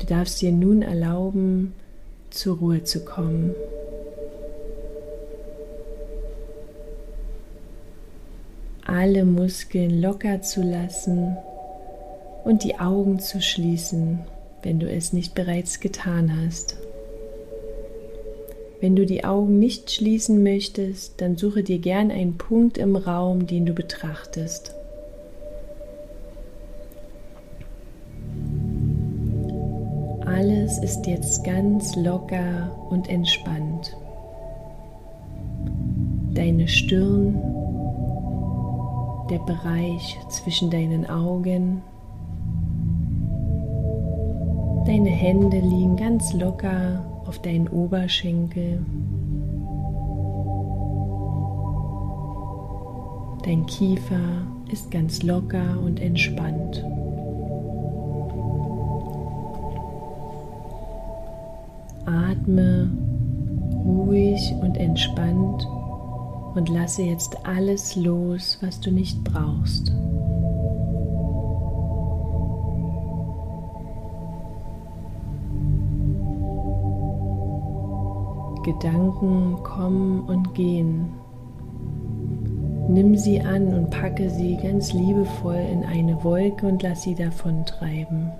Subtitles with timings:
[0.00, 1.74] Du darfst dir nun erlauben,
[2.30, 3.54] zur Ruhe zu kommen.
[8.84, 11.36] Alle Muskeln locker zu lassen
[12.42, 14.18] und die Augen zu schließen,
[14.64, 16.78] wenn du es nicht bereits getan hast.
[18.82, 23.46] Wenn du die Augen nicht schließen möchtest, dann suche dir gern einen Punkt im Raum,
[23.46, 24.74] den du betrachtest.
[30.26, 33.96] Alles ist jetzt ganz locker und entspannt.
[36.34, 37.40] Deine Stirn,
[39.30, 41.82] der Bereich zwischen deinen Augen,
[44.86, 48.84] deine Hände liegen ganz locker auf deinen Oberschenkel.
[53.44, 56.84] Dein Kiefer ist ganz locker und entspannt.
[62.06, 62.90] Atme
[63.84, 65.66] ruhig und entspannt
[66.54, 69.92] und lasse jetzt alles los, was du nicht brauchst.
[78.62, 81.06] Gedanken kommen und gehen.
[82.88, 88.30] Nimm sie an und packe sie ganz liebevoll in eine Wolke und lass sie davontreiben.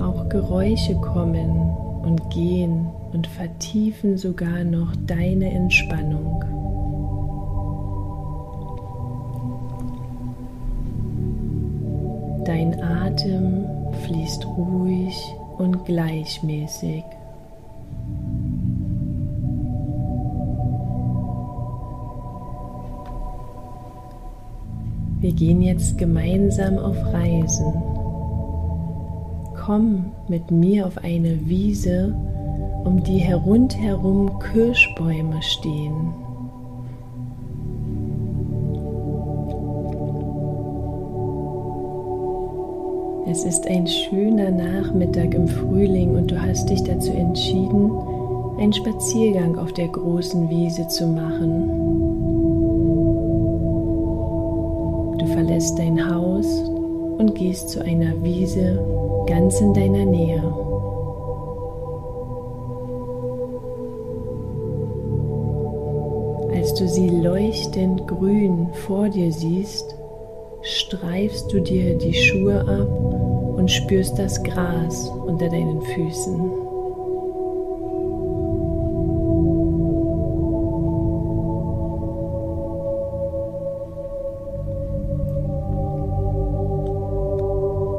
[0.00, 1.70] Auch Geräusche kommen
[2.02, 6.65] und gehen und vertiefen sogar noch deine Entspannung.
[12.46, 13.66] Dein Atem
[14.04, 17.02] fließt ruhig und gleichmäßig.
[25.18, 27.82] Wir gehen jetzt gemeinsam auf Reisen.
[29.64, 32.14] Komm mit mir auf eine Wiese,
[32.84, 36.25] um die herundherum Kirschbäume stehen.
[43.28, 47.90] Es ist ein schöner Nachmittag im Frühling und du hast dich dazu entschieden,
[48.56, 51.68] einen Spaziergang auf der großen Wiese zu machen.
[55.18, 56.46] Du verlässt dein Haus
[57.18, 58.78] und gehst zu einer Wiese
[59.26, 60.42] ganz in deiner Nähe.
[66.54, 69.96] Als du sie leuchtend grün vor dir siehst,
[70.62, 73.15] streifst du dir die Schuhe ab
[73.56, 76.50] und spürst das Gras unter deinen Füßen.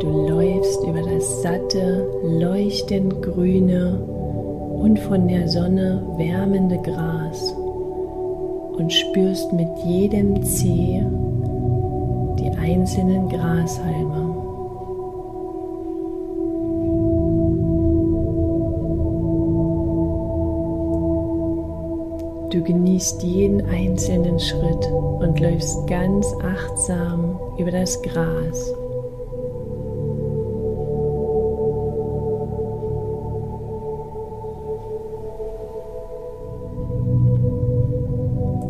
[0.00, 3.98] Du läufst über das satte, leuchtend grüne
[4.82, 7.54] und von der Sonne wärmende Gras
[8.76, 11.04] und spürst mit jedem Zeh
[12.38, 14.21] die einzelnen Grashalme.
[22.62, 24.86] Du genießt jeden einzelnen Schritt
[25.18, 28.72] und läufst ganz achtsam über das Gras.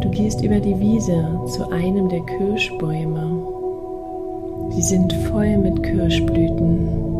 [0.00, 3.40] Du gehst über die Wiese zu einem der Kirschbäume.
[4.70, 7.15] Sie sind voll mit Kirschblüten.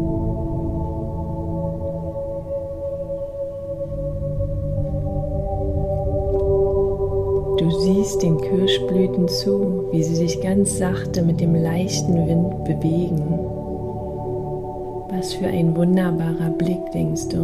[7.67, 13.41] Du siehst den Kirschblüten zu, wie sie sich ganz sachte mit dem leichten Wind bewegen.
[15.11, 17.39] Was für ein wunderbarer Blick, denkst du.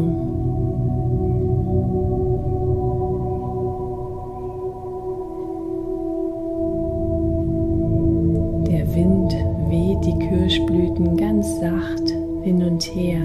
[8.70, 9.32] Der Wind
[9.68, 12.10] weht die Kirschblüten ganz sacht
[12.44, 13.24] hin und her.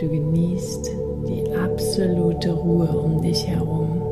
[0.00, 4.02] Du genießt die absolute Ruhe um dich herum.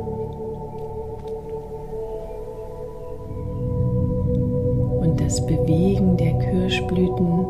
[5.01, 7.47] Und das Bewegen der Kirschblüten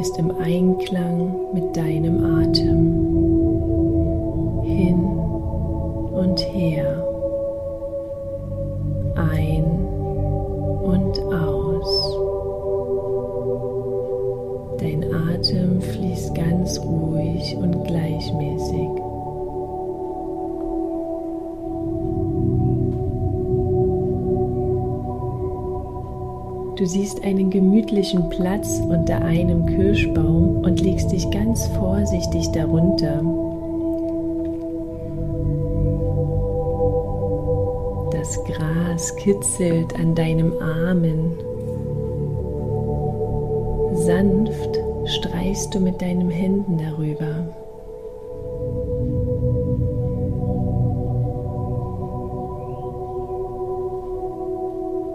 [0.00, 3.02] ist im Einklang mit deinem Atem.
[4.64, 5.00] Hin
[6.12, 6.95] und her.
[27.26, 33.20] Einen gemütlichen Platz unter einem Kirschbaum und legst dich ganz vorsichtig darunter.
[38.12, 41.32] Das Gras kitzelt an deinem Armen
[43.94, 47.65] Sanft streichst du mit deinen Händen darüber.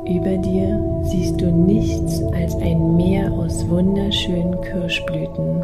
[0.06, 5.62] Über dir siehst du nichts als ein Meer aus wunderschönen Kirschblüten.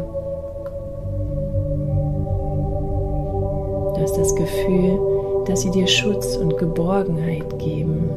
[3.94, 4.98] Du hast das Gefühl,
[5.46, 8.10] dass sie dir Schutz und Geborgenheit geben.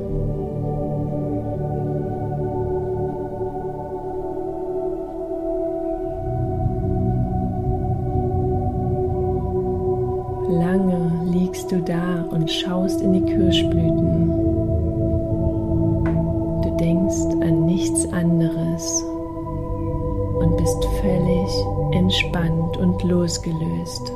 [11.51, 14.50] liegst du da und schaust in die Kirschblüten.
[17.91, 21.49] Nichts anderes und bist völlig
[21.91, 24.11] entspannt und losgelöst.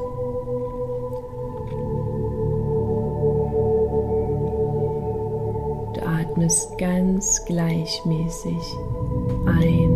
[5.94, 8.64] Du atmest ganz gleichmäßig
[9.46, 9.95] ein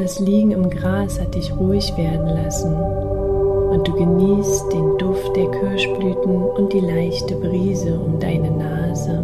[0.00, 5.50] Das Liegen im Gras hat dich ruhig werden lassen und du genießt den Duft der
[5.50, 9.22] Kirschblüten und die leichte Brise um deine Nase.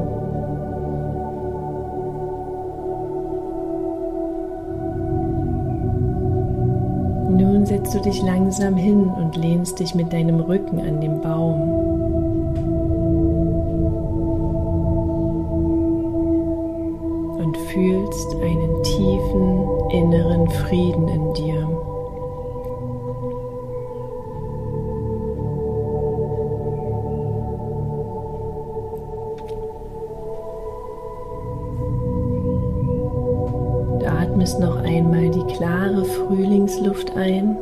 [7.30, 12.25] Nun setzt du dich langsam hin und lehnst dich mit deinem Rücken an den Baum.
[17.76, 21.68] Fühlst einen tiefen inneren Frieden in dir.
[33.98, 37.58] Du atmest noch einmal die klare Frühlingsluft ein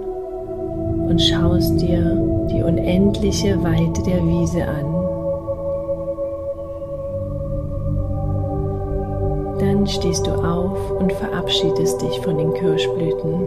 [1.08, 5.03] und schaust dir die unendliche Weite der Wiese an.
[9.86, 13.46] Stehst du auf und verabschiedest dich von den Kirschblüten.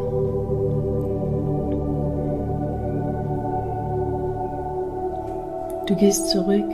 [5.88, 6.66] Du gehst zurück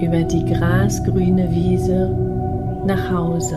[0.00, 2.16] über die grasgrüne Wiese
[2.86, 3.56] nach Hause,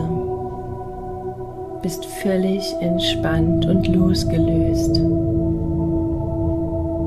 [1.82, 4.98] bist völlig entspannt und losgelöst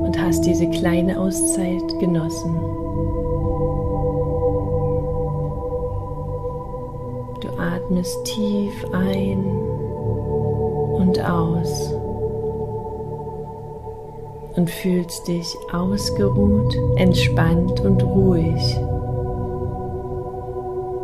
[0.04, 2.85] und hast diese kleine Auszeit genossen.
[7.86, 9.44] Atmest tief ein
[10.96, 11.92] und aus
[14.56, 18.76] und fühlst dich ausgeruht, entspannt und ruhig.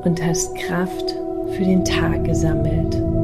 [0.04, 1.14] und hast Kraft
[1.52, 3.21] für den Tag gesammelt.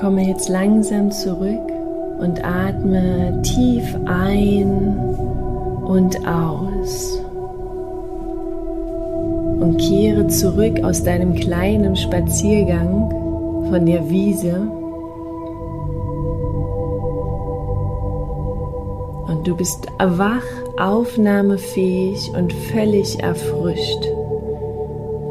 [0.00, 1.72] Komme jetzt langsam zurück
[2.20, 4.96] und atme tief ein
[5.84, 7.20] und aus.
[9.58, 13.10] Und kehre zurück aus deinem kleinen Spaziergang
[13.70, 14.60] von der Wiese.
[19.26, 24.17] Und du bist wach, aufnahmefähig und völlig erfrischt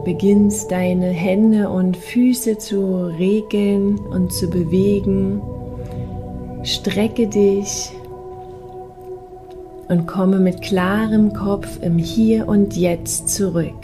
[0.07, 5.41] beginnst deine Hände und Füße zu regeln und zu bewegen.
[6.63, 7.91] Strecke dich
[9.89, 13.75] und komme mit klarem Kopf im Hier und Jetzt zurück.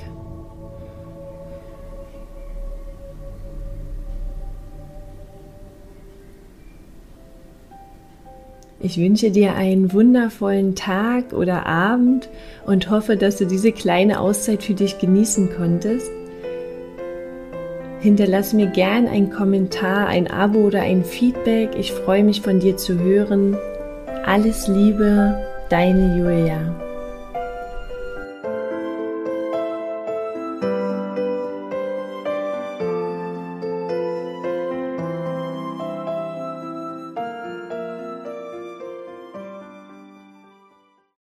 [8.85, 12.27] Ich wünsche dir einen wundervollen Tag oder Abend
[12.65, 16.11] und hoffe, dass du diese kleine Auszeit für dich genießen konntest.
[18.01, 21.69] Hinterlass mir gern einen Kommentar, ein Abo oder ein Feedback.
[21.79, 23.55] Ich freue mich von dir zu hören.
[24.25, 25.37] Alles Liebe,
[25.69, 26.92] deine Julia.